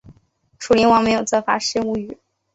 [0.57, 2.17] 楚灵王没有责罚申无宇。